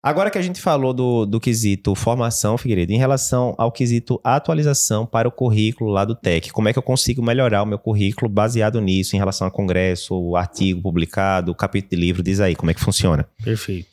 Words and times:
Agora 0.00 0.30
que 0.30 0.38
a 0.38 0.42
gente 0.42 0.60
falou 0.60 0.94
do, 0.94 1.26
do 1.26 1.40
quesito 1.40 1.92
formação, 1.94 2.56
Figueiredo, 2.56 2.92
em 2.92 2.98
relação 2.98 3.54
ao 3.58 3.72
quesito 3.72 4.20
atualização 4.22 5.04
para 5.04 5.26
o 5.26 5.32
currículo 5.32 5.90
lá 5.90 6.04
do 6.04 6.14
TEC, 6.14 6.50
como 6.50 6.68
é 6.68 6.72
que 6.72 6.78
eu 6.78 6.82
consigo 6.82 7.20
melhorar 7.20 7.64
o 7.64 7.66
meu 7.66 7.80
currículo 7.80 8.30
baseado 8.30 8.80
nisso, 8.80 9.16
em 9.16 9.18
relação 9.18 9.46
a 9.46 9.50
congresso, 9.50 10.36
artigo 10.36 10.80
publicado, 10.80 11.52
capítulo 11.52 11.90
de 11.90 11.96
livro, 11.96 12.22
diz 12.22 12.38
aí, 12.38 12.54
como 12.54 12.70
é 12.70 12.74
que 12.74 12.80
funciona? 12.80 13.28
Perfeito. 13.42 13.88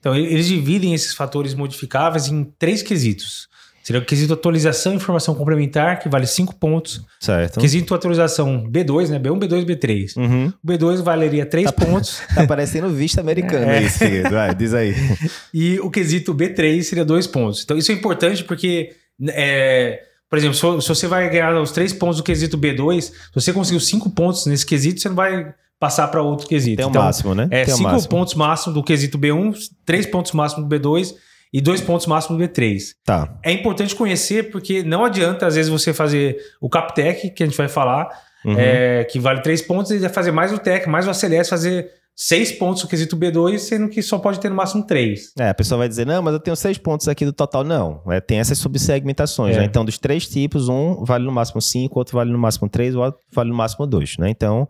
Então, 0.00 0.14
eles 0.14 0.48
dividem 0.48 0.92
esses 0.92 1.14
fatores 1.14 1.54
modificáveis 1.54 2.26
em 2.26 2.44
três 2.58 2.82
quesitos. 2.82 3.48
Seria 3.84 4.00
o 4.00 4.04
quesito 4.04 4.32
atualização 4.32 4.94
e 4.94 4.96
informação 4.96 5.34
complementar, 5.34 5.98
que 6.00 6.08
vale 6.08 6.26
5 6.26 6.54
pontos. 6.54 7.02
Certo. 7.20 7.60
Quesito 7.60 7.94
atualização 7.94 8.66
B2, 8.66 9.10
né? 9.10 9.18
B1, 9.18 9.38
B2, 9.38 9.64
B3. 9.66 10.16
Uhum. 10.16 10.46
O 10.64 10.66
B2 10.66 11.02
valeria 11.02 11.44
3 11.44 11.66
Tá- 11.70 11.72
pontos. 11.84 12.18
Tá 12.34 12.46
parecendo 12.46 12.88
vista 12.88 13.20
americana 13.20 13.76
É. 13.76 13.82
isso. 13.82 13.98
Vai, 14.30 14.54
diz 14.54 14.72
aí. 14.72 14.94
E 15.52 15.78
o 15.80 15.90
quesito 15.90 16.34
B3 16.34 16.82
seria 16.82 17.04
2 17.04 17.26
pontos. 17.26 17.62
Então, 17.62 17.76
isso 17.76 17.92
é 17.92 17.94
importante 17.94 18.42
porque, 18.44 18.92
é, 19.28 20.00
por 20.30 20.38
exemplo, 20.38 20.56
se, 20.56 20.82
se 20.82 20.88
você 20.88 21.06
vai 21.06 21.28
ganhar 21.28 21.54
os 21.60 21.70
3 21.70 21.92
pontos 21.92 22.16
do 22.16 22.22
quesito 22.24 22.56
B2, 22.56 23.02
se 23.02 23.12
você 23.34 23.52
conseguiu 23.52 23.80
5 23.80 24.08
pontos 24.10 24.46
nesse 24.46 24.64
quesito, 24.64 24.98
você 25.00 25.08
não 25.10 25.16
vai 25.16 25.52
passar 25.78 26.08
para 26.08 26.22
outro 26.22 26.46
quesito. 26.48 26.76
Tem 26.78 26.86
o 26.86 26.88
Então, 26.88 27.02
máximo, 27.02 27.34
né? 27.34 27.48
É 27.50 27.64
Tem 27.66 27.74
o 27.74 27.76
5 27.76 27.90
máximo. 27.90 28.08
pontos 28.08 28.34
máximo 28.34 28.72
do 28.72 28.82
quesito 28.82 29.18
B1, 29.18 29.52
3 29.84 30.06
pontos 30.06 30.32
máximo 30.32 30.66
do 30.66 30.74
B2 30.74 31.14
e 31.54 31.60
2 31.60 31.80
pontos 31.82 32.04
máximo 32.08 32.36
do 32.36 32.42
B3. 32.42 32.96
Tá. 33.04 33.32
É 33.40 33.52
importante 33.52 33.94
conhecer 33.94 34.50
porque 34.50 34.82
não 34.82 35.04
adianta, 35.04 35.46
às 35.46 35.54
vezes, 35.54 35.70
você 35.70 35.94
fazer 35.94 36.36
o 36.60 36.68
Captec, 36.68 37.30
que 37.30 37.44
a 37.44 37.46
gente 37.46 37.56
vai 37.56 37.68
falar, 37.68 38.08
Uhum. 38.44 38.56
é, 38.58 39.04
que 39.04 39.18
vale 39.18 39.40
3 39.40 39.62
pontos, 39.62 39.90
e 39.90 40.08
fazer 40.10 40.30
mais 40.30 40.52
o 40.52 40.58
TEC, 40.58 40.86
mais 40.86 41.06
o 41.06 41.10
ACLS, 41.10 41.48
fazer 41.48 41.90
6 42.16 42.52
pontos 42.52 42.82
no 42.82 42.88
quesito 42.88 43.16
B2, 43.16 43.58
sendo 43.58 43.88
que 43.88 44.00
só 44.00 44.18
pode 44.18 44.38
ter 44.38 44.48
no 44.48 44.54
máximo 44.54 44.86
3. 44.86 45.32
É, 45.38 45.48
a 45.48 45.54
pessoa 45.54 45.78
vai 45.78 45.88
dizer, 45.88 46.06
não, 46.06 46.22
mas 46.22 46.32
eu 46.32 46.38
tenho 46.38 46.54
seis 46.56 46.78
pontos 46.78 47.08
aqui 47.08 47.24
do 47.24 47.32
total. 47.32 47.64
Não, 47.64 48.00
é, 48.08 48.20
tem 48.20 48.38
essas 48.38 48.56
subsegmentações, 48.58 49.56
É. 49.56 49.60
né? 49.60 49.64
Então, 49.64 49.84
dos 49.84 49.98
três 49.98 50.26
tipos, 50.28 50.68
um 50.68 51.04
vale 51.04 51.24
no 51.24 51.32
máximo 51.32 51.60
cinco, 51.60 51.98
outro 51.98 52.16
vale 52.16 52.30
no 52.30 52.38
máximo 52.38 52.68
três, 52.68 52.94
o 52.94 53.00
outro 53.00 53.20
vale 53.32 53.50
no 53.50 53.56
máximo 53.56 53.84
dois, 53.86 54.16
né? 54.16 54.30
Então, 54.30 54.68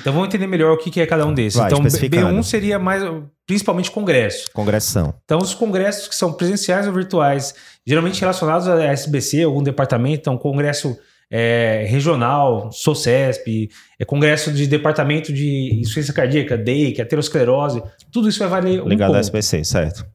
Então 0.00 0.12
vamos 0.12 0.28
entender 0.28 0.46
melhor 0.46 0.72
o 0.72 0.78
que 0.78 0.98
é 1.00 1.06
cada 1.06 1.26
um 1.26 1.34
desses. 1.34 1.58
Vai, 1.58 1.66
então, 1.68 1.80
B- 1.82 1.88
especificando. 1.88 2.34
B1 2.38 2.42
seria 2.42 2.78
mais 2.78 3.02
principalmente 3.46 3.90
congresso. 3.90 4.46
congressão. 4.54 5.12
Então, 5.24 5.38
os 5.38 5.54
congressos 5.54 6.08
que 6.08 6.14
são 6.14 6.32
presenciais 6.32 6.86
ou 6.86 6.94
virtuais, 6.94 7.54
geralmente 7.86 8.18
relacionados 8.20 8.66
à 8.66 8.82
SBC, 8.84 9.42
algum 9.42 9.62
departamento, 9.62 10.20
então, 10.20 10.38
congresso 10.38 10.96
é, 11.30 11.84
regional, 11.88 12.70
SOCESP, 12.72 13.68
é 13.98 14.04
congresso 14.04 14.52
de 14.52 14.66
departamento 14.66 15.32
de 15.32 15.74
insuficiência 15.80 16.14
cardíaca, 16.14 16.56
DEIC, 16.56 17.00
aterosclerose, 17.00 17.82
tudo 18.12 18.28
isso 18.28 18.38
vai 18.38 18.48
valer 18.48 18.82
um 18.82 18.88
Ligado 18.88 19.08
ponto. 19.08 19.16
ao 19.16 19.20
SPC, 19.20 19.64
certo? 19.64 20.06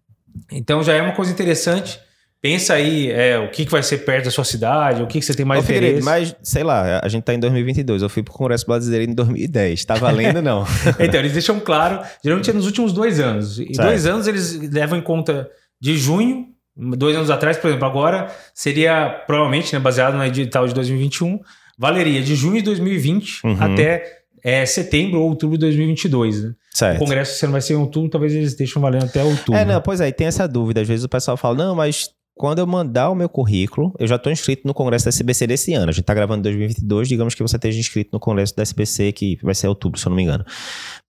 Então, 0.51 0.81
já 0.83 0.93
é 0.93 1.01
uma 1.01 1.13
coisa 1.13 1.31
interessante. 1.31 1.99
Pensa 2.41 2.73
aí 2.73 3.11
é, 3.11 3.37
o 3.37 3.51
que, 3.51 3.65
que 3.65 3.71
vai 3.71 3.83
ser 3.83 3.99
perto 3.99 4.25
da 4.25 4.31
sua 4.31 4.43
cidade, 4.43 5.03
o 5.03 5.07
que, 5.07 5.19
que 5.19 5.25
você 5.25 5.33
tem 5.35 5.45
mais 5.45 5.61
Ô, 5.61 5.71
interesse. 5.71 6.01
mas, 6.03 6.35
sei 6.41 6.63
lá, 6.63 6.99
a 7.03 7.07
gente 7.07 7.23
tá 7.23 7.35
em 7.35 7.39
2022, 7.39 8.01
eu 8.01 8.09
fui 8.09 8.23
pro 8.23 8.33
Congresso 8.33 8.65
Brasileiro 8.65 9.11
em 9.11 9.13
2010, 9.13 9.85
tá 9.85 9.93
valendo 9.93 10.41
não? 10.41 10.65
Então, 10.99 11.19
eles 11.19 11.33
deixam 11.33 11.59
claro, 11.59 11.99
geralmente 12.23 12.49
é 12.49 12.53
nos 12.53 12.65
últimos 12.65 12.93
dois 12.93 13.19
anos. 13.19 13.59
E 13.59 13.75
Certo. 13.75 13.87
dois 13.87 14.07
anos 14.07 14.27
eles 14.27 14.53
levam 14.71 14.97
em 14.97 15.03
conta 15.03 15.47
de 15.79 15.95
junho, 15.97 16.47
dois 16.75 17.15
anos 17.15 17.29
atrás, 17.29 17.57
por 17.57 17.67
exemplo, 17.67 17.85
agora 17.85 18.33
seria 18.53 19.09
provavelmente, 19.27 19.73
né, 19.73 19.79
baseado 19.79 20.15
no 20.15 20.23
edital 20.23 20.67
de 20.67 20.73
2021, 20.73 21.39
valeria 21.77 22.21
de 22.21 22.35
junho 22.35 22.57
de 22.57 22.63
2020 22.63 23.41
Uhum. 23.45 23.57
até 23.59 24.21
é, 24.43 24.65
setembro 24.65 25.19
ou 25.19 25.29
outubro 25.29 25.57
de 25.57 25.61
2022. 25.61 26.43
Né? 26.43 26.49
O 26.49 26.77
certo. 26.77 26.99
congresso, 26.99 27.37
se 27.37 27.45
não 27.45 27.51
vai 27.51 27.61
ser 27.61 27.73
em 27.73 27.77
outubro, 27.77 28.09
talvez 28.09 28.33
eles 28.33 28.55
deixam 28.55 28.81
valendo 28.81 29.05
até 29.05 29.23
outubro. 29.23 29.55
É, 29.55 29.65
não, 29.65 29.81
pois 29.81 30.01
é, 30.01 30.11
tem 30.11 30.27
essa 30.27 30.47
dúvida. 30.47 30.81
Às 30.81 30.87
vezes 30.87 31.05
o 31.05 31.09
pessoal 31.09 31.37
fala, 31.37 31.55
não, 31.55 31.75
mas 31.75 32.09
quando 32.33 32.59
eu 32.59 32.65
mandar 32.65 33.09
o 33.09 33.15
meu 33.15 33.29
currículo, 33.29 33.93
eu 33.99 34.07
já 34.07 34.15
estou 34.15 34.31
inscrito 34.31 34.65
no 34.65 34.73
Congresso 34.73 35.05
da 35.05 35.09
SBC 35.09 35.45
desse 35.45 35.73
ano. 35.73 35.89
A 35.89 35.91
gente 35.91 36.05
tá 36.05 36.13
gravando 36.13 36.39
em 36.39 36.43
2022, 36.43 37.07
digamos 37.07 37.35
que 37.35 37.43
você 37.43 37.55
esteja 37.55 37.79
inscrito 37.79 38.09
no 38.13 38.19
Congresso 38.19 38.55
da 38.55 38.63
SBC, 38.63 39.11
que 39.11 39.37
vai 39.43 39.53
ser 39.53 39.67
outubro, 39.67 39.99
se 39.99 40.07
eu 40.07 40.09
não 40.09 40.17
me 40.17 40.23
engano. 40.23 40.43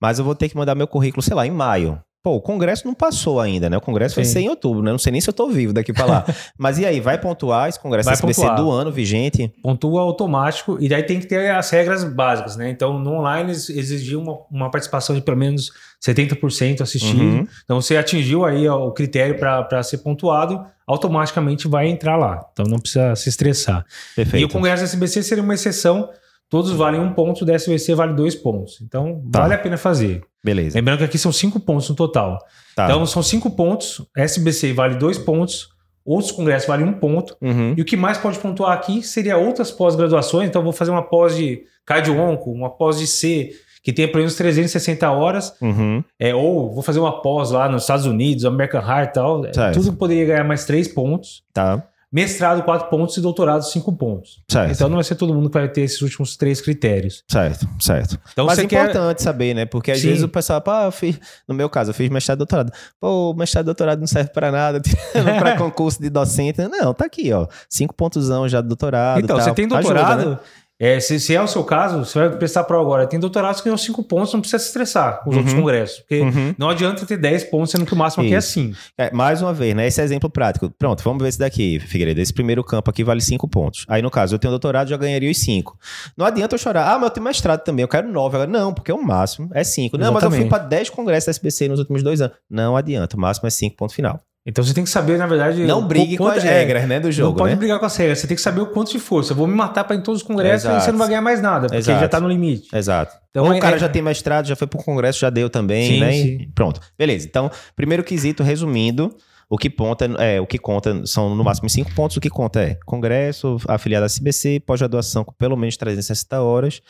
Mas 0.01 0.19
eu 0.19 0.25
vou 0.25 0.35
ter 0.35 0.49
que 0.49 0.57
mandar 0.57 0.75
meu 0.75 0.87
currículo, 0.87 1.23
sei 1.23 1.35
lá, 1.35 1.47
em 1.47 1.51
maio. 1.51 1.99
Pô, 2.23 2.37
o 2.37 2.41
Congresso 2.41 2.87
não 2.87 2.95
passou 2.95 3.41
ainda, 3.41 3.69
né? 3.69 3.77
O 3.77 3.81
Congresso 3.81 4.15
vai 4.15 4.25
Sim. 4.25 4.33
ser 4.33 4.41
em 4.41 4.49
outubro, 4.49 4.81
né? 4.81 4.93
Não 4.93 4.99
sei 4.99 5.11
nem 5.11 5.21
se 5.21 5.29
eu 5.29 5.35
tô 5.35 5.49
vivo 5.49 5.73
daqui 5.73 5.93
pra 5.93 6.05
lá. 6.05 6.25
Mas 6.57 6.79
e 6.79 6.87
aí, 6.87 7.01
vai 7.01 7.19
pontuar 7.19 7.69
esse 7.69 7.81
Congresso 7.81 8.07
Vai 8.07 8.15
SBC 8.15 8.55
do 8.55 8.71
ano 8.71 8.93
vigente? 8.93 9.53
pontua 9.61 10.03
automático 10.03 10.79
e 10.81 10.89
daí 10.89 11.03
tem 11.03 11.19
que 11.19 11.27
ter 11.27 11.51
as 11.51 11.69
regras 11.71 12.05
básicas, 12.05 12.55
né? 12.55 12.71
Então, 12.71 12.97
no 12.97 13.15
online 13.15 13.51
eles 13.51 13.69
exigiam 13.69 14.23
uma, 14.23 14.39
uma 14.49 14.71
participação 14.71 15.17
de 15.17 15.21
pelo 15.21 15.37
menos 15.37 15.73
70% 16.01 16.81
assistido. 16.81 17.21
Uhum. 17.21 17.47
Então, 17.65 17.81
você 17.81 17.97
atingiu 17.97 18.45
aí 18.45 18.69
ó, 18.69 18.87
o 18.87 18.93
critério 18.93 19.37
para 19.37 19.83
ser 19.83 19.99
pontuado, 19.99 20.65
automaticamente 20.87 21.67
vai 21.67 21.89
entrar 21.89 22.17
lá. 22.17 22.47
Então, 22.53 22.67
não 22.67 22.79
precisa 22.79 23.17
se 23.17 23.29
estressar. 23.31 23.85
Perfeito. 24.15 24.43
E 24.43 24.45
o 24.45 24.49
Congresso 24.49 24.85
SBC 24.85 25.25
seria 25.25 25.43
uma 25.43 25.55
exceção. 25.55 26.09
Todos 26.53 26.71
valem 26.73 27.01
um 27.01 27.13
ponto, 27.13 27.43
o 27.43 27.45
da 27.45 27.55
SBC 27.55 27.95
vale 27.97 28.13
dois 28.15 28.35
pontos. 28.37 28.79
Então, 28.83 29.23
Tá. 29.33 29.41
vale 29.41 29.55
a 29.55 29.59
pena 29.59 29.77
fazer. 29.77 30.23
Beleza. 30.45 30.77
Lembrando 30.79 30.99
que 30.99 31.05
aqui 31.05 31.19
são 31.19 31.33
cinco 31.33 31.59
pontos 31.59 31.89
no 31.89 31.97
total. 31.97 32.39
Tá. 32.77 32.85
Então, 32.85 33.05
são 33.07 33.23
cinco 33.23 33.51
pontos, 33.51 34.03
SBC 34.17 34.73
vale 34.73 34.95
dois 34.97 35.17
pontos, 35.19 35.71
outros 36.05 36.31
congressos 36.31 36.69
valem 36.69 36.87
um 36.87 36.93
ponto. 36.93 37.35
Uhum. 37.41 37.75
E 37.77 37.81
o 37.81 37.85
que 37.85 37.97
mais 37.97 38.19
pode 38.19 38.39
pontuar 38.39 38.73
aqui 38.73 39.03
seria 39.03 39.37
outras 39.39 39.71
pós-graduações. 39.71 40.49
Então, 40.49 40.63
vou 40.63 40.73
fazer 40.73 40.91
uma 40.91 41.03
pós 41.03 41.35
de 41.35 41.63
cardio-onco, 41.87 42.51
uma 42.53 42.69
pós 42.71 42.99
de 42.99 43.07
C, 43.07 43.51
que 43.83 43.93
tenha 43.93 44.07
pelo 44.07 44.19
menos 44.19 44.37
360 44.37 45.11
horas, 45.11 45.55
Uhum. 45.61 46.05
é, 46.21 46.35
ou 46.35 46.73
vou 46.73 46.83
fazer 46.83 47.01
uma 47.01 47.21
pós 47.23 47.51
lá 47.51 47.69
nos 47.69 47.83
Estados 47.83 48.07
Unidos, 48.07 48.45
American 48.45 48.81
Heart 48.81 49.11
e 49.11 49.13
tal. 49.13 49.45
É, 49.47 49.53
Certo. 49.53 49.75
Tudo 49.81 49.93
poderia 49.97 50.25
ganhar 50.27 50.45
mais 50.45 50.65
3 50.65 50.87
pontos. 50.87 51.43
Tá. 51.53 51.83
Mestrado, 52.13 52.63
4 52.63 52.89
pontos 52.91 53.17
e 53.17 53.21
doutorado, 53.23 53.63
5 53.63 53.91
pontos. 53.95 54.43
Certo. 54.47 54.71
Então, 54.71 54.89
não 54.89 54.97
vai 54.97 55.05
ser 55.05 55.15
todo 55.15 55.33
mundo 55.33 55.49
que 55.49 55.59
vai 55.59 55.67
ter 55.67 55.81
esses 55.81 56.03
últimos 56.03 56.37
três 56.37 56.61
critérios. 56.61 57.25
Certo, 57.27 57.67
certo. 57.81 58.19
Então, 58.33 58.45
Mas 58.45 58.59
é 58.59 58.67
quer... 58.67 58.83
importante 58.83 59.23
saber, 59.23 59.55
né? 59.55 59.65
Porque 59.65 59.91
às 59.91 60.01
Sim. 60.01 60.09
vezes 60.09 60.23
o 60.23 60.29
pessoal, 60.29 60.61
pá, 60.61 60.85
eu 60.85 60.93
fiz, 60.93 61.19
no 61.49 61.55
meu 61.55 61.71
caso, 61.71 61.91
eu 61.91 61.95
fiz 61.95 62.11
mestrado 62.11 62.37
e 62.37 62.41
doutorado. 62.41 62.71
Pô, 63.01 63.33
mestrado 63.33 63.65
e 63.65 63.67
doutorado 63.67 63.99
não 64.01 64.07
serve 64.07 64.31
pra 64.31 64.53
nada, 64.53 64.83
para 65.39 65.57
concurso 65.59 66.03
de 66.03 66.11
docente. 66.11 66.61
Não, 66.69 66.93
tá 66.93 67.07
aqui, 67.07 67.33
ó. 67.33 67.47
Cinco 67.67 67.95
pontosão 67.95 68.47
já 68.47 68.61
de 68.61 68.69
doutorado. 68.69 69.21
Então, 69.21 69.39
tal. 69.39 69.47
você 69.47 69.55
tem 69.55 69.65
Ajuda, 69.65 69.81
doutorado. 69.83 70.31
né? 70.33 70.39
É, 70.85 70.99
se, 70.99 71.21
se 71.21 71.33
é 71.35 71.41
o 71.41 71.47
seu 71.47 71.63
caso, 71.63 72.05
você 72.05 72.19
vai 72.19 72.31
prestar 72.37 72.65
prova 72.65 72.83
agora. 72.83 73.07
Tem 73.07 73.21
doutorados 73.21 73.61
que 73.61 73.67
ganham 73.67 73.79
5 73.79 74.03
pontos, 74.03 74.33
não 74.33 74.41
precisa 74.41 74.59
se 74.59 74.67
estressar 74.67 75.23
com 75.23 75.31
os 75.31 75.37
outros 75.37 75.55
Uhum. 75.55 75.61
congressos. 75.61 75.99
Porque 76.01 76.21
Uhum. 76.21 76.55
não 76.59 76.69
adianta 76.69 77.07
ter 77.07 77.17
10 77.17 77.45
pontos, 77.45 77.71
sendo 77.71 77.87
que 77.87 77.95
o 77.95 77.97
máximo 77.97 78.25
aqui 78.25 78.35
é 78.35 78.39
Isso. 78.39 78.53
5. 78.53 78.77
É, 78.99 79.13
mais 79.13 79.41
uma 79.41 79.55
vez, 79.55 79.75
né? 79.77 79.87
Esse 79.87 80.01
é 80.01 80.05
exemplo 80.05 80.29
prático. 80.29 80.69
Pronto, 80.79 81.03
vamos 81.05 81.23
ver 81.23 81.29
esse 81.29 81.39
daqui, 81.39 81.79
Figueiredo. 81.79 82.21
Esse 82.21 82.33
primeiro 82.33 82.65
campo 82.65 82.91
aqui 82.91 83.05
vale 83.05 83.21
cinco 83.21 83.47
pontos. 83.47 83.85
Aí, 83.89 84.03
no 84.03 84.11
caso, 84.11 84.35
eu 84.35 84.39
tenho 84.39 84.51
doutorado, 84.51 84.89
já 84.89 84.97
ganharia 84.97 85.31
os 85.31 85.39
cinco. 85.39 85.79
Não 86.17 86.27
adianta 86.27 86.55
eu 86.55 86.59
chorar. 86.59 86.87
Ah, 86.93 86.95
mas 86.99 87.05
eu 87.05 87.11
tenho 87.11 87.25
mestrado 87.25 87.63
também, 87.63 87.83
eu 87.85 87.89
quero 87.89 88.11
nove. 88.11 88.37
Agora, 88.37 88.51
não, 88.51 88.75
porque 88.75 88.93
o 88.93 89.01
máximo 89.03 89.51
é 89.55 89.63
cinco. 89.63 89.97
Não, 89.97 90.13
mas 90.13 90.23
eu 90.25 90.31
fui 90.31 90.41
Exatamente. 90.41 90.49
pra 90.49 90.59
10 90.79 90.91
congressos 90.91 91.27
da 91.27 91.31
SBC 91.31 91.69
nos 91.69 91.79
últimos 91.79 92.03
dois 92.03 92.21
anos. 92.21 92.37
Não 92.51 92.77
adianta, 92.77 93.17
o 93.17 93.21
máximo 93.21 93.47
é 93.47 93.51
cinco, 93.51 93.77
ponto 93.77 93.95
final. 93.95 94.21
Então 94.45 94.65
você 94.65 94.75
tem 94.75 94.83
que 94.83 94.91
saber, 94.91 95.17
na 95.19 95.27
verdade. 95.27 95.65
Não 95.65 95.87
brigue 95.87 96.17
com 96.17 96.27
as 96.27 96.45
é, 96.45 96.49
regras, 96.49 96.89
né, 96.89 96.99
do 96.99 97.13
jogo, 97.13 97.31
Não 97.31 97.37
pode 97.37 97.51
né? 97.51 97.57
brigar 97.57 97.79
com 97.79 97.87
as 97.87 97.97
regras. 97.97 98.19
Você 98.19 98.27
tem 98.27 98.35
que 98.37 98.43
saber 98.43 98.61
o 98.61 98.67
quanto 98.67 98.91
de 98.91 98.99
força. 98.99 99.33
Eu 99.33 99.37
vou 99.37 99.47
me 99.47 99.55
matar 99.55 99.85
para 99.85 99.95
em 99.95 100.01
todos 100.01 100.21
os 100.21 100.27
congressos 100.27 100.65
Exato. 100.65 100.79
e 100.79 100.85
você 100.85 100.91
não 100.93 100.99
vai 100.99 101.09
ganhar 101.09 101.21
mais 101.21 101.41
nada, 101.41 101.67
porque 101.69 101.77
Exato. 101.77 102.01
já 102.01 102.09
tá 102.09 102.21
no 102.21 102.29
limite. 102.29 102.69
Exato. 102.75 103.15
Então, 103.31 103.45
Ou 103.45 103.53
é- 103.53 103.59
o 103.59 103.61
cara 103.61 103.77
é- 103.77 103.79
já 103.79 103.89
tem 103.89 104.03
mestrado, 104.03 104.47
já 104.47 104.57
foi 104.57 104.67
pro 104.67 104.83
congresso, 104.83 105.21
já 105.21 105.31
deu 105.31 105.49
também, 105.49 105.93
Sim, 105.93 106.01
né? 106.01 106.13
Sim. 106.13 106.49
Pronto. 106.55 106.81
Beleza. 106.99 107.27
Então, 107.27 107.51
primeiro 107.77 108.03
quesito, 108.03 108.43
resumindo, 108.43 109.15
o 109.53 109.59
que 109.59 109.69
conta, 109.69 110.07
é, 110.19 110.41
o 110.41 110.47
que 110.47 110.57
conta 110.57 111.05
são 111.05 111.35
no 111.35 111.45
máximo 111.45 111.69
cinco 111.69 111.95
pontos. 111.95 112.17
O 112.17 112.21
que 112.23 112.31
conta 112.31 112.63
é 112.63 112.79
congresso, 112.87 113.59
afiliado 113.69 114.07
à 114.07 114.09
CBC, 114.09 114.61
pós-graduação 114.61 115.25
com 115.25 115.33
pelo 115.35 115.59
menos 115.59 115.77
360 115.77 116.41
horas, 116.41 116.81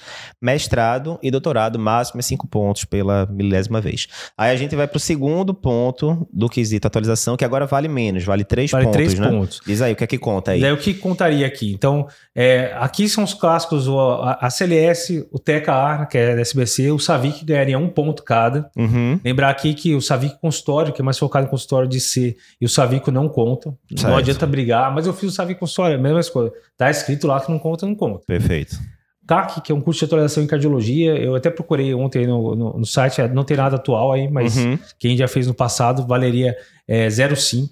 mestrado 0.41 1.19
e 1.21 1.28
doutorado, 1.28 1.77
máximo 1.77 2.21
é 2.21 2.22
cinco 2.22 2.47
pontos 2.47 2.84
pela 2.84 3.27
milésima 3.27 3.81
vez. 3.81 4.06
Aí 4.39 4.53
a 4.53 4.56
gente 4.56 4.77
vai 4.77 4.87
pro 4.87 5.01
segundo 5.01 5.53
ponto 5.53 6.25
do 6.33 6.49
quesito 6.49 6.87
atualização, 6.87 7.37
que 7.37 7.45
agora 7.45 7.67
vale 7.67 7.89
menos, 7.89 8.22
vale 8.22 8.45
três 8.45 8.71
Vale 8.71 8.84
pontos, 8.84 8.97
três 8.97 9.19
né? 9.19 9.28
pontos. 9.28 9.60
Diz 9.66 9.83
aí, 9.83 9.95
o 9.95 9.97
que 9.97 10.04
é 10.04 10.07
que 10.07 10.19
conta 10.19 10.53
aí? 10.53 10.60
E 10.60 10.65
aí 10.65 10.72
o 10.72 10.78
que 10.78 10.95
contaria 10.95 11.48
aqui? 11.48 11.72
Então, 11.72 12.07
é, 12.33 12.72
aqui 12.78 13.09
são 13.09 13.25
os 13.25 13.34
clássicos, 13.34 13.89
o, 13.89 13.98
a, 13.98 14.39
a 14.41 14.51
CLS, 14.51 15.27
o 15.33 15.39
TKA, 15.41 16.07
que 16.09 16.16
é 16.16 16.36
da 16.36 16.41
SBC, 16.41 16.92
o 16.92 16.98
Savic 17.01 17.45
ganharia 17.45 17.77
um 17.77 17.89
ponto 17.89 18.22
cada. 18.22 18.71
Uhum. 18.77 19.19
Lembrar 19.25 19.51
aqui 19.51 19.75
que 19.75 19.97
o 19.97 20.01
Savic 20.01 20.41
consultório, 20.41 20.92
que 20.92 21.03
é 21.03 21.04
mais 21.04 21.19
focado 21.19 21.45
em 21.45 21.51
consultório 21.51 21.89
de 21.89 21.98
C, 21.98 22.36
e 22.60 22.65
o 22.65 22.69
Savico 22.69 23.10
não 23.10 23.28
contam. 23.28 23.77
Certo. 23.97 24.09
Não 24.10 24.16
adianta 24.16 24.47
brigar, 24.47 24.93
mas 24.95 25.07
eu 25.07 25.13
fiz 25.13 25.31
o 25.31 25.34
Savic 25.34 25.59
consultório, 25.60 25.97
a 25.99 26.01
mesma 26.01 26.22
coisa. 26.33 26.53
Tá 26.77 26.91
escrito 26.91 27.27
lá 27.27 27.41
que 27.41 27.51
não 27.51 27.59
conta, 27.59 27.87
não 27.87 27.95
conta. 27.95 28.25
Perfeito. 28.27 28.78
CAC, 29.27 29.60
que 29.60 29.72
é 29.72 29.75
um 29.75 29.81
curso 29.81 30.01
de 30.01 30.04
atualização 30.07 30.43
em 30.43 30.47
cardiologia, 30.47 31.16
eu 31.16 31.34
até 31.34 31.49
procurei 31.49 31.95
ontem 31.95 32.27
no, 32.27 32.54
no, 32.54 32.78
no 32.78 32.84
site, 32.87 33.21
é, 33.21 33.28
não 33.28 33.45
tem 33.45 33.57
nada 33.57 33.77
atual 33.77 34.13
aí, 34.13 34.28
mas 34.28 34.57
Uhum. 34.57 34.78
quem 34.99 35.16
já 35.16 35.28
fez 35.28 35.47
no 35.47 35.54
passado 35.54 36.07
valeria 36.07 36.57
é, 36.89 37.07
0,5. 37.07 37.69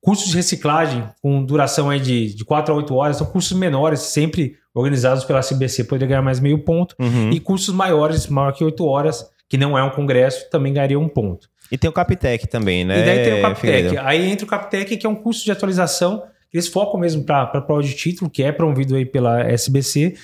Cursos 0.00 0.30
de 0.30 0.36
reciclagem 0.36 1.04
com 1.22 1.44
duração 1.44 1.90
aí 1.90 2.00
de, 2.00 2.34
de 2.34 2.44
4 2.44 2.72
a 2.72 2.76
8 2.76 2.94
horas, 2.94 3.16
são 3.18 3.26
cursos 3.26 3.56
menores, 3.56 4.00
sempre 4.00 4.56
organizados 4.74 5.24
pela 5.24 5.40
CBC, 5.42 5.84
poderia 5.84 6.08
ganhar 6.08 6.22
mais 6.22 6.40
meio 6.40 6.58
ponto. 6.64 6.94
Uhum. 6.98 7.30
E 7.30 7.38
cursos 7.38 7.74
maiores, 7.74 8.26
maior 8.26 8.52
que 8.52 8.64
8 8.64 8.84
horas, 8.84 9.24
que 9.48 9.58
não 9.58 9.76
é 9.78 9.84
um 9.84 9.90
congresso, 9.90 10.48
também 10.50 10.72
ganharia 10.72 10.98
um 10.98 11.08
ponto. 11.08 11.48
E 11.70 11.78
tem 11.78 11.88
o 11.88 11.92
Capitec 11.92 12.46
também, 12.46 12.84
né? 12.84 13.00
E 13.00 13.04
daí 13.04 13.24
tem 13.24 13.38
o 13.38 13.42
Capitec. 13.42 13.98
Aí 13.98 14.30
entra 14.30 14.44
o 14.44 14.48
Capitec, 14.48 14.96
que 14.96 15.06
é 15.06 15.08
um 15.08 15.14
curso 15.14 15.44
de 15.44 15.52
atualização, 15.52 16.22
eles 16.52 16.66
focam 16.66 16.98
mesmo 16.98 17.22
para 17.22 17.46
prova 17.60 17.82
de 17.82 17.94
título, 17.94 18.30
que 18.30 18.42
é 18.42 18.50
promovido 18.50 18.96
aí 18.96 19.06
pela 19.06 19.40
SBC, 19.42 20.14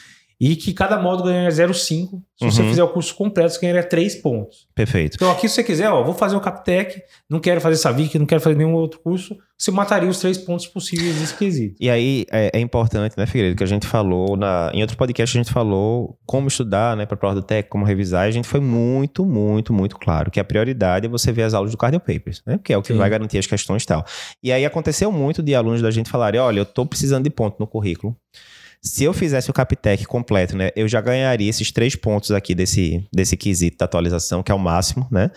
e 0.40 0.54
que 0.54 0.72
cada 0.72 0.98
módulo 0.98 1.30
ganha 1.30 1.48
0,5. 1.48 1.74
Se 1.74 2.44
uhum. 2.44 2.50
você 2.50 2.62
fizer 2.64 2.82
o 2.82 2.88
curso 2.88 3.14
completo, 3.14 3.54
você 3.54 3.60
ganharia 3.60 3.82
3 3.82 4.16
pontos. 4.16 4.68
Perfeito. 4.74 5.14
Então, 5.14 5.30
aqui, 5.30 5.48
se 5.48 5.54
você 5.54 5.64
quiser, 5.64 5.88
ó, 5.88 6.04
vou 6.04 6.12
fazer 6.12 6.36
o 6.36 6.40
Captec, 6.40 7.00
não 7.28 7.40
quero 7.40 7.60
fazer 7.60 7.76
Savic, 7.76 8.18
não 8.18 8.26
quero 8.26 8.42
fazer 8.42 8.56
nenhum 8.56 8.74
outro 8.74 9.00
curso, 9.00 9.36
você 9.58 9.70
mataria 9.70 10.08
os 10.08 10.20
três 10.20 10.36
pontos 10.36 10.66
possíveis 10.66 11.14
desse 11.14 11.34
quesito. 11.34 11.76
E 11.80 11.88
aí, 11.88 12.26
é, 12.30 12.50
é, 12.52 12.60
importante, 12.60 13.16
né, 13.16 13.24
Figueiredo, 13.24 13.56
que 13.56 13.64
a 13.64 13.66
gente 13.66 13.86
falou, 13.86 14.36
na, 14.36 14.70
em 14.74 14.82
outro 14.82 14.98
podcast 14.98 15.36
a 15.36 15.42
gente 15.42 15.50
falou 15.50 16.18
como 16.26 16.48
estudar, 16.48 16.94
né, 16.94 17.06
para 17.06 17.16
prova 17.16 17.36
do 17.36 17.42
TEC, 17.42 17.70
como 17.70 17.82
revisar, 17.86 18.26
e 18.26 18.28
a 18.28 18.32
gente 18.32 18.46
foi 18.46 18.60
muito, 18.60 19.24
muito, 19.24 19.72
muito 19.72 19.96
claro 19.96 20.30
que 20.30 20.38
a 20.38 20.44
prioridade 20.44 21.06
é 21.06 21.08
você 21.08 21.32
ver 21.32 21.44
as 21.44 21.54
aulas 21.54 21.70
do 21.70 21.78
Cardio 21.78 22.00
Papers, 22.00 22.42
né, 22.46 22.60
que 22.62 22.70
é 22.70 22.76
o 22.76 22.82
que 22.82 22.92
Sim. 22.92 22.98
vai 22.98 23.08
garantir 23.08 23.38
as 23.38 23.46
questões 23.46 23.84
e 23.84 23.86
tal. 23.86 24.04
E 24.42 24.52
aí 24.52 24.66
aconteceu 24.66 25.10
muito 25.10 25.42
de 25.42 25.54
alunos 25.54 25.80
da 25.80 25.90
gente 25.90 26.10
falarem, 26.10 26.38
olha, 26.38 26.60
eu 26.60 26.66
tô 26.66 26.84
precisando 26.84 27.24
de 27.24 27.30
ponto 27.30 27.56
no 27.58 27.66
currículo, 27.66 28.14
se 28.82 29.04
eu 29.04 29.12
fizesse 29.12 29.50
o 29.50 29.52
Capitec 29.52 30.04
completo, 30.06 30.56
né, 30.56 30.70
eu 30.76 30.86
já 30.86 31.00
ganharia 31.00 31.48
esses 31.48 31.72
três 31.72 31.94
pontos 31.94 32.30
aqui 32.30 32.54
desse, 32.54 33.04
desse 33.12 33.36
quesito 33.36 33.78
da 33.78 33.84
atualização, 33.84 34.42
que 34.42 34.52
é 34.52 34.54
o 34.54 34.58
máximo, 34.58 35.06
né? 35.10 35.30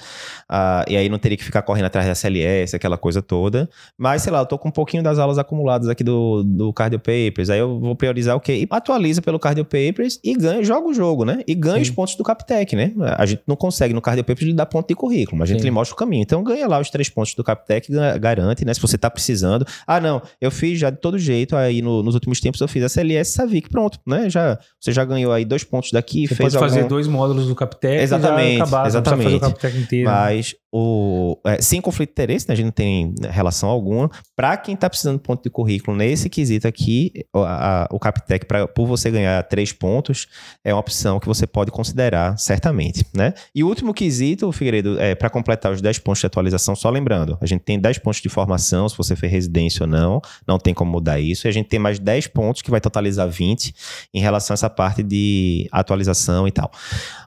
Ah, 0.47 0.85
e 0.87 0.95
aí 0.95 1.09
não 1.09 1.17
teria 1.17 1.37
que 1.37 1.43
ficar 1.43 1.61
correndo 1.61 1.85
atrás 1.85 2.07
da 2.07 2.15
CLS, 2.15 2.75
aquela 2.75 2.97
coisa 2.97 3.21
toda. 3.21 3.69
Mas, 3.97 4.21
sei 4.21 4.31
lá, 4.31 4.39
eu 4.39 4.45
tô 4.45 4.57
com 4.57 4.69
um 4.69 4.71
pouquinho 4.71 5.01
das 5.01 5.17
aulas 5.19 5.37
acumuladas 5.37 5.87
aqui 5.87 6.03
do, 6.03 6.43
do 6.43 6.73
Cardio 6.73 6.99
Papers, 6.99 7.49
aí 7.49 7.59
eu 7.59 7.79
vou 7.79 7.95
priorizar 7.95 8.35
o 8.35 8.39
quê? 8.39 8.53
E 8.53 8.67
atualiza 8.69 9.21
pelo 9.21 9.39
Cardio 9.39 9.65
Papers 9.65 10.19
e 10.23 10.35
ganha, 10.35 10.63
joga 10.63 10.87
o 10.87 10.93
jogo, 10.93 11.25
né? 11.25 11.41
E 11.47 11.55
ganha 11.55 11.83
Sim. 11.83 11.89
os 11.89 11.89
pontos 11.89 12.15
do 12.15 12.23
Capitec, 12.23 12.75
né? 12.75 12.93
A 13.17 13.25
gente 13.25 13.41
não 13.47 13.55
consegue 13.55 13.93
no 13.93 14.01
Cardio 14.01 14.23
Papers 14.23 14.47
lhe 14.47 14.53
dar 14.53 14.65
ponto 14.65 14.87
de 14.87 14.95
currículo, 14.95 15.37
mas 15.37 15.49
a 15.49 15.53
gente 15.53 15.61
Sim. 15.61 15.67
lhe 15.67 15.71
mostra 15.71 15.95
o 15.95 15.97
caminho. 15.97 16.21
Então 16.21 16.43
ganha 16.43 16.67
lá 16.67 16.79
os 16.79 16.89
três 16.89 17.09
pontos 17.09 17.33
do 17.33 17.43
Capitec, 17.43 17.87
garante, 18.19 18.65
né? 18.65 18.73
Se 18.73 18.81
você 18.81 18.97
tá 18.97 19.09
precisando. 19.09 19.65
Ah, 19.85 19.99
não, 19.99 20.21
eu 20.39 20.51
fiz 20.51 20.79
já 20.79 20.89
de 20.89 20.97
todo 20.97 21.17
jeito, 21.17 21.55
aí 21.55 21.81
no, 21.81 22.03
nos 22.03 22.13
últimos 22.13 22.39
tempos 22.39 22.61
eu 22.61 22.67
fiz 22.67 22.83
a 22.83 22.89
CLS 22.89 23.28
Savic, 23.29 23.69
pronto, 23.69 23.99
né? 24.05 24.29
Já, 24.29 24.57
você 24.79 24.91
já 24.91 25.05
ganhou 25.05 25.31
aí 25.31 25.45
dois 25.45 25.63
pontos 25.63 25.91
daqui, 25.91 26.27
você 26.27 26.35
fez 26.35 26.53
pode 26.53 26.71
fazer 26.71 26.87
dois 26.87 27.07
módulos 27.07 27.47
do 27.47 27.55
Captec 27.55 28.01
exatamente, 28.01 28.57
e 28.57 28.61
acabar, 28.61 28.87
exatamente. 28.87 29.43
o 29.43 29.79
inteiro. 29.79 30.09
Mas 30.09 30.55
o, 30.71 31.39
é, 31.45 31.61
sem 31.61 31.81
conflito 31.81 32.09
de 32.09 32.13
interesse, 32.13 32.47
né? 32.47 32.53
a 32.53 32.55
gente 32.55 32.65
não 32.65 32.71
tem 32.71 33.13
relação 33.29 33.69
alguma. 33.69 34.09
Para 34.35 34.55
quem 34.57 34.75
está 34.75 34.89
precisando 34.89 35.17
de 35.17 35.23
ponto 35.23 35.41
de 35.41 35.49
currículo 35.49 35.97
nesse 35.97 36.29
quesito 36.29 36.67
aqui, 36.67 37.11
a, 37.35 37.83
a, 37.83 37.87
o 37.91 37.99
Captec, 37.99 38.45
pra, 38.45 38.67
por 38.67 38.85
você 38.85 39.09
ganhar 39.09 39.41
três 39.43 39.71
pontos, 39.71 40.27
é 40.63 40.73
uma 40.73 40.79
opção 40.79 41.19
que 41.19 41.27
você 41.27 41.47
pode 41.47 41.71
considerar 41.71 42.37
certamente, 42.37 43.05
né? 43.15 43.33
E 43.53 43.63
o 43.63 43.67
último 43.67 43.93
quesito, 43.93 44.51
Figueiredo, 44.51 44.99
é 44.99 45.15
para 45.15 45.29
completar 45.29 45.71
os 45.71 45.81
10 45.81 45.99
pontos 45.99 46.19
de 46.19 46.27
atualização, 46.27 46.75
só 46.75 46.89
lembrando, 46.89 47.37
a 47.41 47.45
gente 47.45 47.61
tem 47.61 47.79
10 47.79 47.99
pontos 47.99 48.21
de 48.21 48.29
formação, 48.29 48.87
se 48.87 48.97
você 48.97 49.15
fez 49.15 49.31
residência 49.31 49.83
ou 49.83 49.87
não, 49.87 50.21
não 50.47 50.59
tem 50.59 50.73
como 50.73 50.91
mudar 50.91 51.19
isso, 51.19 51.47
e 51.47 51.49
a 51.49 51.51
gente 51.51 51.67
tem 51.67 51.79
mais 51.79 51.99
10 51.99 52.27
pontos 52.27 52.61
que 52.61 52.69
vai 52.69 52.79
totalizar 52.79 53.18
20 53.25 53.73
em 54.13 54.19
relação 54.19 54.53
a 54.53 54.55
essa 54.55 54.69
parte 54.69 55.03
de 55.03 55.67
atualização 55.71 56.47
e 56.47 56.51
tal. 56.51 56.71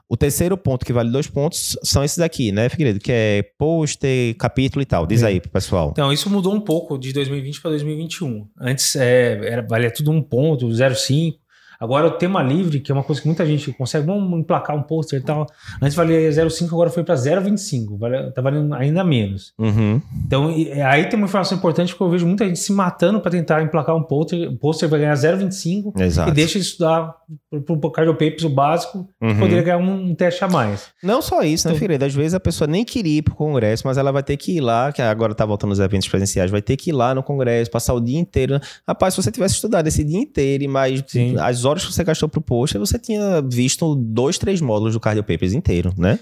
O 0.09 0.17
terceiro 0.17 0.55
ponto 0.57 0.85
que 0.85 0.93
vale 0.93 1.09
dois 1.09 1.27
pontos 1.27 1.77
são 1.81 2.03
esses 2.03 2.19
aqui, 2.19 2.51
né, 2.51 2.69
Figueiredo? 2.69 2.99
Que 2.99 3.11
é 3.11 3.43
pôster, 3.57 4.35
capítulo 4.35 4.81
e 4.81 4.85
tal. 4.85 5.07
Diz 5.07 5.23
é. 5.23 5.27
aí 5.27 5.39
pro 5.39 5.49
pessoal. 5.49 5.89
Então, 5.91 6.13
isso 6.13 6.29
mudou 6.29 6.53
um 6.53 6.61
pouco 6.61 6.97
de 6.97 7.11
2020 7.13 7.61
para 7.61 7.71
2021. 7.71 8.47
Antes 8.59 8.95
é, 8.95 9.39
era, 9.43 9.61
valia 9.61 9.91
tudo 9.91 10.11
um 10.11 10.21
ponto, 10.21 10.67
0,5. 10.67 11.42
Agora 11.83 12.07
o 12.07 12.11
tema 12.11 12.41
livre, 12.41 12.79
que 12.79 12.89
é 12.89 12.95
uma 12.95 13.03
coisa 13.03 13.19
que 13.19 13.27
muita 13.27 13.45
gente 13.45 13.73
consegue, 13.73 14.05
vamos 14.05 14.39
emplacar 14.39 14.73
um 14.73 14.81
pôster 14.81 15.19
e 15.19 15.21
tal. 15.21 15.45
Antes 15.81 15.95
valia 15.95 16.29
0,5, 16.29 16.67
agora 16.67 16.89
foi 16.89 17.03
para 17.03 17.13
0,25. 17.13 17.97
Vale, 17.97 18.31
tá 18.31 18.41
valendo 18.41 18.73
ainda 18.73 19.03
menos. 19.03 19.53
Uhum. 19.59 20.01
Então, 20.25 20.49
e, 20.49 20.71
aí 20.81 21.09
tem 21.09 21.19
uma 21.19 21.25
informação 21.25 21.57
importante 21.57 21.91
porque 21.91 22.03
eu 22.05 22.09
vejo 22.09 22.25
muita 22.25 22.45
gente 22.45 22.59
se 22.59 22.71
matando 22.71 23.19
para 23.19 23.31
tentar 23.31 23.61
emplacar 23.61 23.97
um 23.97 24.03
pôster. 24.03 24.49
O 24.49 24.57
pôster 24.57 24.87
vai 24.87 25.01
ganhar 25.01 25.13
0,25 25.13 25.91
e 26.25 26.31
deixa 26.31 26.57
de 26.57 26.63
estudar 26.63 27.15
para 27.65 27.73
o 27.75 27.91
Cardio 27.91 28.13
Papers, 28.13 28.43
o 28.43 28.49
básico, 28.49 29.07
uhum. 29.21 29.39
poderia 29.39 29.61
ganhar 29.61 29.77
um, 29.77 30.09
um, 30.09 30.15
teste 30.15 30.43
a 30.43 30.47
mais. 30.47 30.87
Não 31.01 31.21
só 31.21 31.41
isso, 31.41 31.67
né, 31.67 31.71
então, 31.71 31.79
Figueiredo? 31.79 32.05
Às 32.05 32.13
vezes 32.13 32.33
a 32.33 32.39
pessoa 32.39 32.67
nem 32.67 32.83
queria 32.83 33.19
ir 33.19 33.21
para 33.21 33.33
o 33.33 33.35
congresso, 33.35 33.83
mas 33.85 33.97
ela 33.97 34.11
vai 34.11 34.23
ter 34.23 34.37
que 34.37 34.57
ir 34.57 34.61
lá, 34.61 34.91
que 34.91 35.01
agora 35.01 35.31
está 35.31 35.45
voltando 35.45 35.71
os 35.71 35.79
eventos 35.79 36.07
presenciais, 36.07 36.49
vai 36.49 36.61
ter 36.61 36.77
que 36.77 36.89
ir 36.89 36.93
lá 36.93 37.13
no 37.13 37.23
congresso, 37.23 37.69
passar 37.69 37.93
o 37.93 37.99
dia 37.99 38.19
inteiro. 38.19 38.59
Rapaz, 38.87 39.13
se 39.13 39.21
você 39.21 39.31
tivesse 39.31 39.55
estudado 39.55 39.87
esse 39.87 40.03
dia 40.03 40.19
inteiro 40.19 40.63
e 40.63 40.67
mais 40.67 41.03
Sim. 41.07 41.35
as 41.39 41.65
horas 41.65 41.72
que 41.81 41.93
você 41.93 42.03
gastou 42.03 42.29
pro 42.29 42.41
post, 42.41 42.77
você 42.77 42.99
tinha 42.99 43.41
visto 43.41 43.95
dois, 43.95 44.37
três 44.37 44.61
módulos 44.61 44.93
do 44.93 44.99
Cardio 44.99 45.23
Papers 45.23 45.53
inteiro, 45.53 45.93
né? 45.97 46.19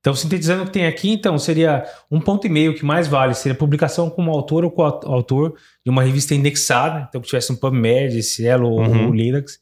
Então, 0.00 0.14
sintetizando 0.14 0.64
o 0.64 0.66
que 0.66 0.72
tem 0.72 0.86
aqui, 0.86 1.10
então, 1.10 1.38
seria 1.38 1.82
um 2.10 2.20
ponto 2.20 2.46
e 2.46 2.50
meio 2.50 2.74
que 2.74 2.84
mais 2.84 3.08
vale, 3.08 3.34
seria 3.34 3.56
publicação 3.56 4.10
como 4.10 4.30
autor 4.30 4.62
ou 4.62 4.70
coautor 4.70 5.54
de 5.82 5.90
uma 5.90 6.02
revista 6.02 6.34
indexada, 6.34 7.06
então 7.08 7.20
que 7.22 7.26
tivesse 7.26 7.50
um 7.50 7.56
PubMed, 7.56 8.22
Cielo 8.22 8.68
uhum. 8.68 9.06
ou 9.06 9.14
Linux, 9.14 9.58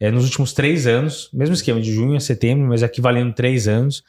é, 0.00 0.10
nos 0.10 0.24
últimos 0.24 0.54
três 0.54 0.86
anos, 0.86 1.28
mesmo 1.34 1.54
esquema 1.54 1.80
de 1.80 1.92
junho 1.92 2.16
a 2.16 2.20
setembro, 2.20 2.66
mas 2.66 2.82
aqui 2.82 3.00
valendo 3.00 3.34
três 3.34 3.68
anos. 3.68 4.02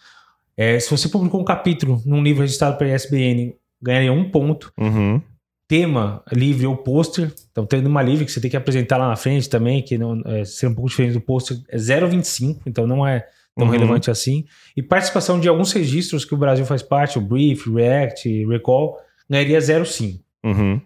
É, 0.56 0.80
se 0.80 0.90
você 0.90 1.10
publicou 1.10 1.42
um 1.42 1.46
capítulo 1.46 2.02
num 2.06 2.24
livro 2.24 2.42
registrado 2.42 2.78
pela 2.78 2.96
ISBN, 2.96 3.54
ganharia 3.82 4.14
um 4.14 4.32
ponto. 4.32 4.72
Uhum 4.78 5.22
tema 5.68 6.24
livre 6.32 6.66
ou 6.68 6.78
pôster. 6.78 7.34
Então, 7.52 7.66
tendo 7.66 7.88
uma 7.88 8.02
livre 8.02 8.26
que 8.26 8.32
você 8.32 8.40
tem 8.40 8.50
que 8.50 8.58
apresentar 8.58 8.98
lá 8.98 9.08
na 9.08 9.16
frente 9.16 9.50
também, 9.50 9.82
que 9.82 9.98
não 9.98 10.22
é, 10.26 10.46
ser 10.46 10.68
um 10.68 10.74
pouco 10.74 10.90
diferente 10.90 11.14
do 11.14 11.22
pôster, 11.22 11.58
é 11.70 11.78
0,25, 11.78 12.62
então 12.66 12.86
não 12.86 13.06
é 13.06 13.28
tão 13.56 13.66
uhum. 13.66 13.72
relevante 13.72 14.12
assim. 14.12 14.46
E 14.76 14.84
participação 14.84 15.40
de 15.40 15.48
alguns 15.48 15.72
registros 15.72 16.26
que 16.26 16.34
o 16.34 16.38
Brasil 16.38 16.66
faz 16.66 16.84
parte, 16.84 17.18
o 17.18 17.22
Brief, 17.22 17.70
React, 17.70 18.46
Recall, 18.46 18.98
ganharia 19.30 19.60
0,5. 19.60 20.20
Uhum. 20.44 20.82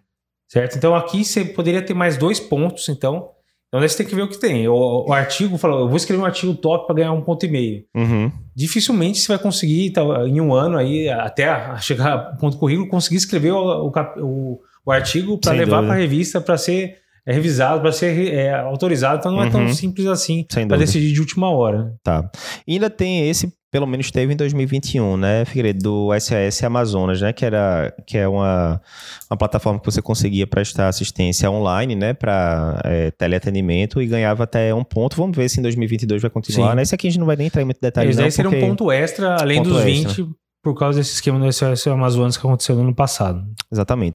Certo? 0.48 0.78
Então, 0.78 0.96
aqui 0.96 1.24
você 1.24 1.46
poderia 1.46 1.81
ter 1.81 1.94
mais 1.94 2.18
dois 2.18 2.40
pontos, 2.40 2.88
então. 2.90 3.31
Então, 3.69 3.88
você 3.88 3.98
tem 3.98 4.07
que 4.07 4.16
ver 4.16 4.24
o 4.24 4.27
que 4.27 4.39
tem. 4.39 4.68
O, 4.68 5.06
o 5.07 5.13
artigo 5.13 5.57
falou, 5.57 5.81
eu 5.81 5.88
vou 5.88 5.95
escrever 5.95 6.21
um 6.21 6.25
artigo 6.25 6.54
top 6.56 6.88
para 6.88 6.95
ganhar 6.95 7.12
um 7.12 7.21
ponto 7.21 7.45
e 7.45 7.50
meio. 7.50 7.83
Uhum. 7.95 8.31
Dificilmente 8.56 9.19
você 9.19 9.27
vai 9.27 9.38
conseguir, 9.38 9.94
em 10.27 10.42
um 10.42 10.54
ano 10.54 10.77
aí, 10.77 11.07
até 11.07 11.77
chegar 11.77 12.12
ao 12.12 12.38
ponto 12.38 12.57
currículo, 12.57 12.89
conseguir 12.89 13.18
escrever 13.18 13.51
o, 13.51 13.92
o, 14.18 14.60
o 14.86 14.92
artigo 14.92 15.38
para 15.38 15.54
levar 15.54 15.83
para 15.83 15.94
a 15.94 15.98
revista 15.98 16.42
para 16.42 16.57
ser 16.57 16.98
é, 17.25 17.33
revisado, 17.33 17.81
para 17.81 17.92
ser 17.92 18.33
é, 18.33 18.56
autorizado. 18.56 19.19
Então 19.19 19.31
não 19.31 19.39
uhum. 19.39 19.48
é 19.48 19.51
tão 19.51 19.62
uhum. 19.62 19.74
simples 19.74 20.07
assim 20.07 20.45
para 20.68 20.77
decidir 20.77 21.13
de 21.13 21.19
última 21.19 21.50
hora. 21.51 21.94
Tá. 22.04 22.30
E 22.66 22.74
ainda 22.74 22.89
tem 22.89 23.30
esse, 23.30 23.54
pelo 23.71 23.86
menos 23.86 24.10
teve 24.10 24.33
em 24.33 24.36
2021, 24.36 25.18
né, 25.18 25.45
Figueiredo, 25.45 25.80
do 25.83 26.19
SAS 26.19 26.63
Amazonas, 26.63 27.21
né, 27.21 27.31
que 27.31 27.45
era 27.45 27.94
que 28.06 28.18
é 28.18 28.27
uma, 28.27 28.81
uma 29.30 29.38
plataforma 29.38 29.80
que 29.80 29.86
você 29.86 30.01
conseguia 30.01 30.48
prestar 30.48 30.88
assistência 30.88 31.49
online, 31.49 31.95
né, 31.95 32.14
para 32.14 32.81
é, 32.83 33.11
teleatendimento 33.11 34.02
e 34.02 34.07
ganhava 34.07 34.44
até 34.44 34.73
um 34.73 34.83
ponto. 34.83 35.16
Vamos 35.16 35.38
ver 35.38 35.49
se 35.49 35.59
em 35.59 35.64
2022 35.64 36.21
vai 36.21 36.31
continuar. 36.31 36.76
Nesse 36.76 36.95
aqui 36.95 37.07
a 37.07 37.11
gente 37.11 37.19
não 37.19 37.28
vai 37.28 37.35
nem 37.35 37.47
entrar 37.47 37.61
em 37.61 37.66
muito 37.66 37.81
detalhe. 37.81 38.09
Esse 38.09 38.19
daí 38.19 38.31
seria 38.31 38.49
um 38.49 38.59
ponto 38.59 38.92
extra, 38.92 39.35
além 39.40 39.57
ponto 39.57 39.69
dos 39.69 39.85
extra. 39.85 40.14
20 40.14 40.40
por 40.61 40.78
causa 40.78 40.99
desse 40.99 41.14
esquema 41.14 41.40
do 41.40 41.52
SOS 41.52 41.88
Amazonas 41.88 42.38
que 42.38 42.45
aconteceu 42.45 42.76
no 42.76 42.81
ano 42.81 42.94
passado. 42.94 43.45
Exatamente. 43.71 44.07